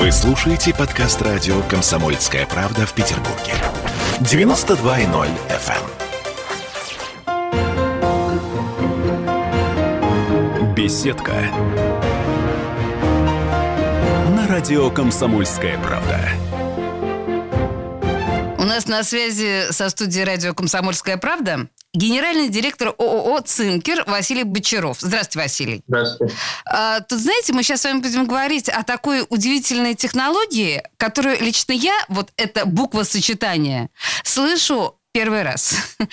[0.00, 3.52] Вы слушаете подкаст радио «Комсомольская правда» в Петербурге.
[4.20, 5.76] 92.0 FM.
[10.56, 10.74] эм.
[10.74, 11.34] Беседка.
[14.34, 16.18] На радио «Комсомольская правда».
[18.56, 24.98] У нас на связи со студией радио «Комсомольская правда» генеральный директор ООО «Цинкер» Василий Бочаров.
[25.00, 25.82] Здравствуйте, Василий.
[25.86, 26.34] Здравствуйте.
[26.66, 31.72] А, тут, знаете, мы сейчас с вами будем говорить о такой удивительной технологии, которую лично
[31.72, 33.90] я, вот это буква сочетания,
[34.24, 35.74] слышу первый раз.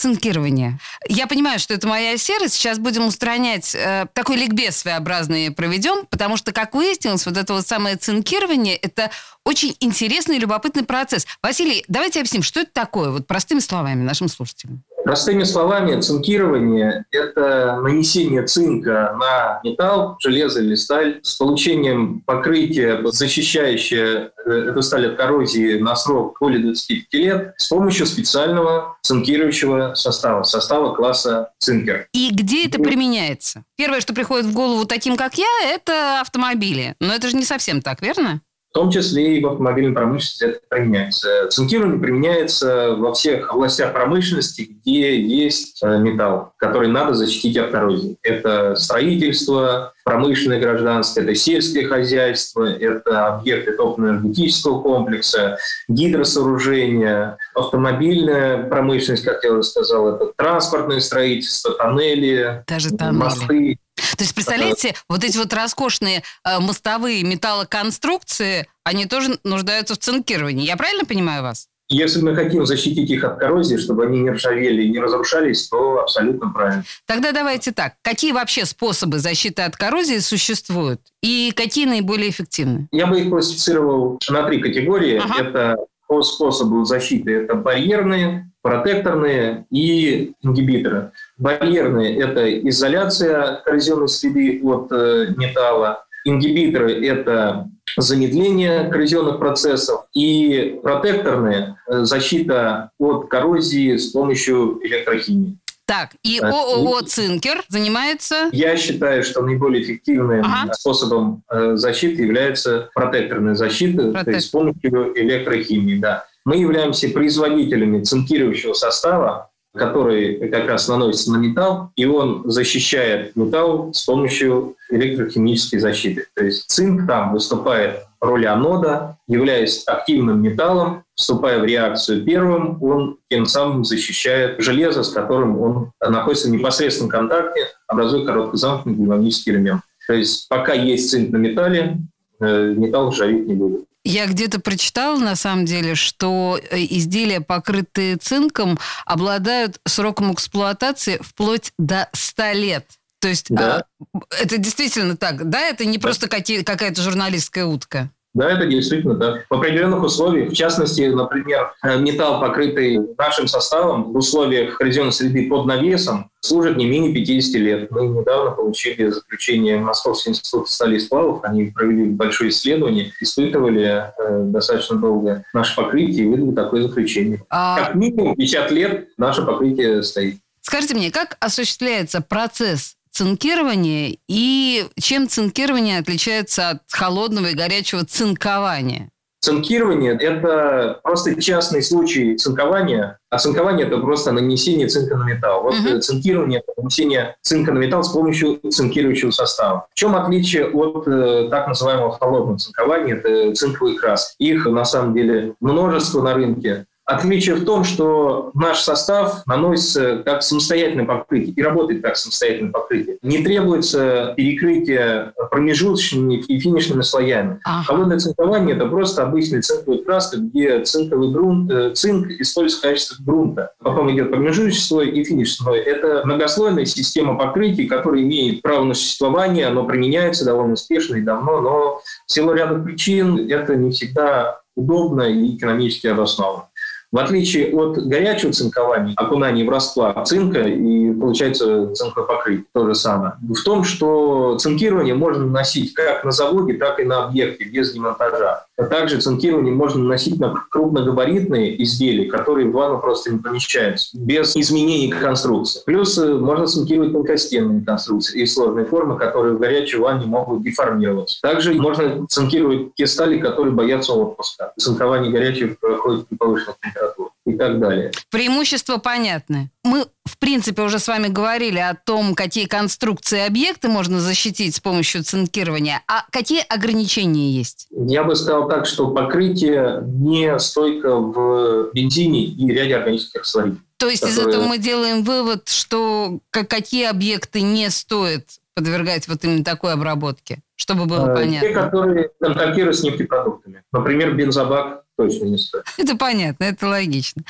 [0.00, 0.78] цинкирование.
[1.08, 2.54] Я понимаю, что это моя серость.
[2.54, 7.66] Сейчас будем устранять э, такой ликбез своеобразный проведем, потому что, как выяснилось, вот это вот
[7.66, 9.10] самое цинкирование– это
[9.44, 11.26] очень интересный и любопытный процесс.
[11.42, 14.82] Василий, давайте объясним, что это такое, вот простыми словами нашим слушателям.
[15.04, 24.30] Простыми словами, цинкирование– это нанесение цинка на металл, железо или сталь с получением покрытия, защищающее
[24.46, 30.42] э, эту сталь от коррозии на срок более 25 лет с помощью специального цинкирующего состава,
[30.42, 32.06] состава класса цинкер.
[32.12, 33.64] И где это применяется?
[33.76, 36.94] Первое, что приходит в голову таким, как я, это автомобили.
[37.00, 38.42] Но это же не совсем так, верно?
[38.70, 41.48] В том числе и в автомобильной промышленности это применяется.
[41.50, 48.16] Цинкирование применяется во всех областях промышленности, где есть э, металл, который надо защитить от коррозии.
[48.22, 59.42] Это строительство, промышленное гражданство, это сельское хозяйство, это объекты топливно-энергетического комплекса, гидросооружения, автомобильная промышленность, как
[59.42, 63.16] я уже сказал, это транспортное строительство, тоннели, Даже тоннели.
[63.18, 63.78] мосты.
[64.16, 70.66] То есть, представляете, вот эти вот роскошные э, мостовые металлоконструкции, они тоже нуждаются в цинкировании.
[70.66, 71.68] Я правильно понимаю вас?
[71.92, 76.02] Если мы хотим защитить их от коррозии, чтобы они не ржавели и не разрушались, то
[76.02, 76.84] абсолютно правильно.
[77.04, 77.94] Тогда давайте так.
[78.02, 81.00] Какие вообще способы защиты от коррозии существуют?
[81.20, 82.86] И какие наиболее эффективны?
[82.92, 85.16] Я бы их классифицировал на три категории.
[85.16, 85.42] Ага.
[85.42, 87.32] Это по способу защиты.
[87.32, 91.12] Это барьерные, протекторные и ингибиторы.
[91.38, 96.04] Барьерные– это изоляция коррозионной среды от э, металла.
[96.24, 100.04] Ингибиторы– это замедление коррозионных процессов.
[100.14, 105.56] И протекторные– защита от коррозии с помощью электрохимии.
[105.90, 108.48] Так, и ООО «Цинкер» занимается...
[108.52, 110.72] Я считаю, что наиболее эффективным Ага.
[110.72, 115.98] способом э, защиты является протекторная защита, то есть с помощью электрохимии.
[115.98, 116.26] Да.
[116.50, 123.94] Мы являемся производителями цинкирующего состава, который как раз наносится на металл, и он защищает металл
[123.94, 126.26] с помощью электрохимической защиты.
[126.34, 132.82] То есть цинк там выступает в роли анода, являясь активным металлом, вступая в реакцию первым,
[132.82, 139.52] он тем самым защищает железо, с которым он находится в непосредственном контакте, образуя короткозамкнутый гальванический
[139.52, 139.82] элемент.
[140.08, 141.98] То есть пока есть цинк на металле,
[142.46, 143.84] металл ржаветь не будет.
[144.04, 151.72] Я где-то прочитала, на самом деле, что э, изделия, покрытые цинком, обладают сроком эксплуатации вплоть
[151.78, 152.86] до 100 лет.
[153.20, 153.84] То есть Да.
[154.14, 155.60] а, это действительно так, да?
[155.60, 156.02] Это не Да.
[156.02, 158.10] просто какие- какая-то журналистская утка.
[158.32, 159.44] Да, это действительно так.
[159.50, 165.48] В определенных условиях, в частности, например, э, металл, покрытый нашим составом в условиях коррозионной среды
[165.48, 167.90] под навесом, служит не менее 50 лет.
[167.90, 171.40] Мы недавно получили заключение Московского института стали и сплавов.
[171.42, 177.42] Они провели большое исследование, испытывали э, достаточно долго наше покрытие и выдали такое заключение.
[177.50, 180.36] А, Как минимум 50 лет наше покрытие стоит.
[180.60, 189.10] скажите мне, как осуществляется процесс цинкирования и чем цинкирование отличается от холодного и горячего цинкования?
[189.42, 195.62] Цинкирование– это просто частный случай цинкования, а цинкование– это просто нанесение цинка на металл.
[195.62, 199.86] Вот э, цинкирование– это нанесение цинка на металл с помощью цинкирующего состава.
[199.90, 204.34] В чем отличие от э, так называемого холодного цинкования– это цинковые краски.
[204.38, 206.84] Их, на самом деле, множество на рынке.
[207.10, 213.18] Отличие в том, что наш состав наносится как самостоятельное покрытие и работает как самостоятельное покрытие.
[213.22, 217.58] Не требуется перекрытие промежуточными и финишными слоями.
[217.64, 217.84] Ага.
[217.84, 223.16] Холодное цинкование– это просто обычная цинковая краска, где цинковый грунт, э, цинк используется в качестве
[223.24, 223.72] грунта.
[223.82, 225.78] Потом идет промежуточный слой и финишный слой.
[225.80, 231.60] Это многослойная система покрытий, которая имеет право на существование, оно применяется довольно успешно и давно,
[231.60, 236.68] но в силу ряда причин это не всегда удобно и экономически обосновано.
[237.12, 242.94] В отличие от горячего цинкования, окунания в расплав цинка и получается цинковое покрытие, то же
[242.94, 243.32] самое.
[243.42, 248.64] В том, что цинкирование можно наносить как на заводе, так и на объекте без демонтажа.
[248.80, 254.56] А также цинкирование можно наносить на крупногабаритные изделия, которые в ванну просто не помещаются, без
[254.56, 255.82] изменений конструкции.
[255.84, 261.42] Плюс э, можно цинкировать тонкостенные конструкции и сложные формы, которые в горячей ванне могут деформироваться.
[261.42, 264.72] Также можно цинкировать те стали, которые боятся отпуска.
[264.78, 268.12] Цинкование горячего проходит при повышенных температурах и так далее.
[268.30, 269.70] Преимущества понятны.
[269.84, 274.80] Мы, в принципе, уже с вами говорили о том, какие конструкции объекты можно защитить с
[274.80, 277.86] помощью цинкирования, а какие ограничения есть?
[277.90, 283.82] Я бы сказал так, что покрытие не стойко в бензине и ряде органических растворителей.
[283.96, 284.42] То есть которые...
[284.42, 290.60] из этого мы делаем вывод, что какие объекты не стоит подвергать вот именно такой обработке,
[290.76, 291.68] чтобы было э, понятно?
[291.68, 293.82] Те, которые контактируют с нефтепродуктами.
[293.92, 295.84] Например, бензобак точно не стоит.
[295.98, 297.42] Это понятно, это логично.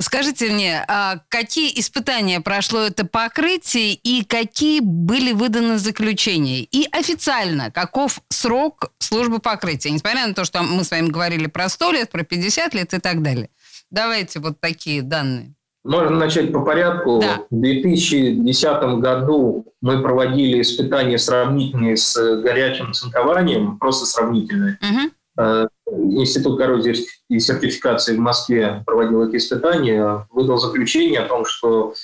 [0.00, 6.62] Скажите мне, а какие испытания прошло это покрытие и какие были выданы заключения?
[6.64, 9.90] И официально, каков срок службы покрытия?
[9.90, 12.98] Несмотря на то, что мы с вами говорили про 100 лет, про 50 лет и
[12.98, 13.48] так далее.
[13.90, 15.54] Давайте вот такие данные.
[15.84, 17.20] Можно начать по порядку.
[17.20, 17.46] Да.
[17.48, 24.78] В 2010 году мы проводили испытания сравнительные с горячим цинкованием, просто сравнительные.
[24.82, 25.68] Угу.
[26.12, 31.94] Институт коррозии и сертификации в Москве проводил эти испытания, выдал заключение о том, что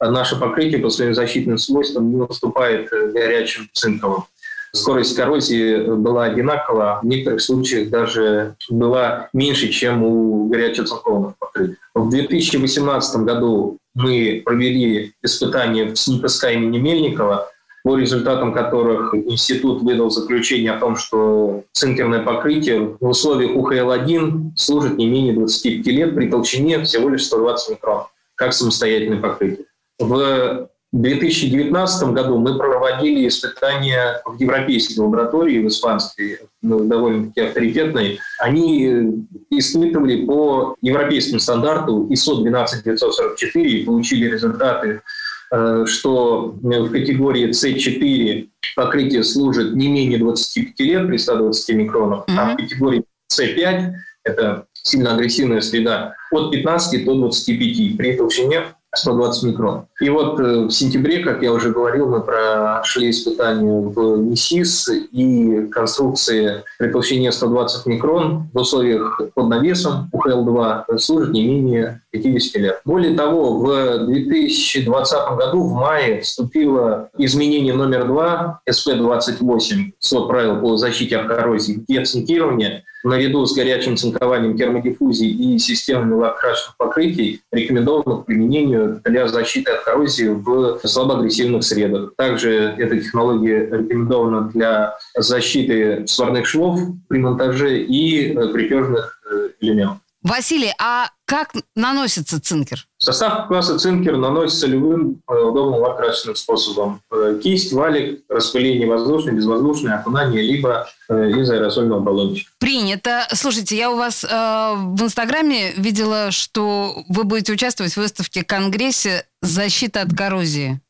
[0.00, 4.24] наше покрытие по своим защитным свойствам не уступает горячим цинковым
[4.72, 11.76] скорость коррозии была одинакова, в некоторых случаях даже была меньше, чем у горячецинкованных покрытий.
[11.94, 17.50] В 2018 году мы провели испытания СНИПСК имени Мельникова,
[17.82, 24.98] по результатам которых институт выдал заключение о том, что цинкерное покрытие в условиях УХЛ-1 служит
[24.98, 28.04] не менее 25 лет при толщине всего лишь 120 микрон,
[28.34, 29.66] как самостоятельное покрытие.
[29.98, 38.18] В в 2019 году мы проводили испытания в европейской лаборатории, в испанской, ну, довольно-таки авторитетной.
[38.40, 45.02] Они испытывали по европейскому стандарту ISO 12944 и получили результаты,
[45.50, 52.36] что в категории C4 покрытие служит не менее 25 лет при 120 микронах, mm-hmm.
[52.38, 53.92] а в категории C5
[54.24, 58.62] это сильно агрессивная среда, от 15 до 25 при толщине
[58.94, 59.86] 120 микрон.
[60.00, 65.66] И вот э, в сентябре, как я уже говорил, мы прошли испытания в НИСИС и
[65.70, 72.80] конструкции при толщине 120 микрон в условиях под навесом УХЛ-2 служит не менее 50 лет.
[72.84, 80.76] Более того, в 2020 году в мае вступило изменение номер 2 СП-28 свод правил по
[80.76, 88.22] защите от коррозии и оцинкирования наряду с горячим цинкованием термодиффузии и системами лак-крашенных покрытий рекомендовано
[88.22, 92.12] к применению для защиты от коррозии в слабоагрессивных средах.
[92.16, 99.98] Также эта технология рекомендована для защиты сварных швов при монтаже и э, крепежных э, элементов.
[100.22, 102.86] Василий, а как наносится цинкер?
[102.98, 107.00] Состав класса цинкер наносится любым э, удобным лак-красочным способом.
[107.10, 112.50] Э, кисть, валик, распыление воздушное, безвоздушное, окунание, либо э, из аэрозольного баллончика.
[112.58, 113.26] Принято.
[113.32, 119.26] Слушайте, я у вас э, в Инстаграме видела, что вы будете участвовать в выставке «Конгрессе.
[119.40, 120.80] Защита от коррозии».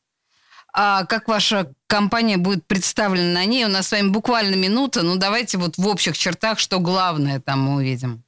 [0.73, 3.65] А как ваша компания будет представлена на ней?
[3.65, 5.03] У нас с вами буквально минута.
[5.03, 8.23] Ну, давайте вот в общих чертах, что главное там мы увидим.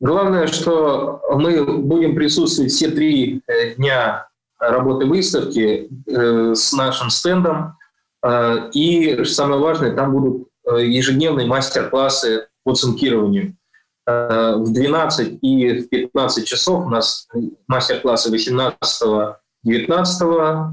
[0.00, 4.28] Главное, что мы будем присутствовать все три э, дня
[4.58, 7.78] работы выставки э, с нашим стендом.
[8.22, 13.56] Э, и самое важное, там будут ежедневные мастер-классы по цинкированию.
[14.04, 17.28] В 12 и в 15 часов у нас
[17.68, 19.34] мастер-классы 18-19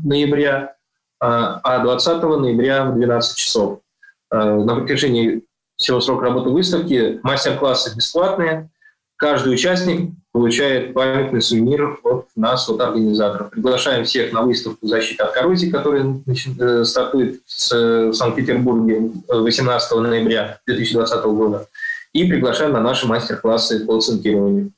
[0.03, 0.75] ноября,
[1.19, 3.79] а 20 ноября в 12 часов.
[4.31, 5.43] На протяжении
[5.77, 8.71] всего срока работы выставки мастер-классы бесплатные,
[9.17, 13.51] Каждый участник получает памятный сувенир от нас, от организаторов.
[13.51, 16.21] Приглашаем всех на выставку «Защита от коррозии», которая
[16.59, 21.67] э, стартует в Санкт-Петербурге 18 ноября 2020 года.
[22.13, 24.71] И приглашаем на наши мастер-классы по цинкированию,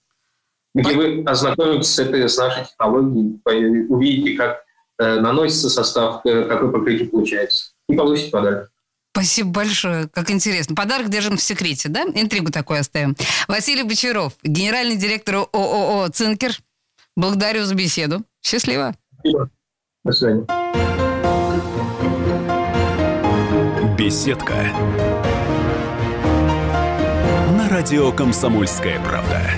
[0.74, 4.64] где вы ознакомитесь с, этой, с нашей технологией, увидите, как
[5.00, 8.72] э, наносится состав, э, какой покрытие получается, и получите подарок.
[9.16, 10.10] Спасибо большое.
[10.10, 10.76] Как интересно.
[10.76, 12.04] Подарок держим в секрете, да?
[12.04, 13.16] Интригу такую оставим.
[13.48, 16.60] Василий Бочаров, генеральный директор ООО «Цинкер».
[17.16, 18.26] Благодарю за беседу.
[18.44, 18.94] Счастливо.
[19.22, 19.50] Спасибо.
[20.04, 20.46] До свидания.
[23.98, 24.54] Беседка.
[27.58, 29.50] На радио «Комсомольская правда».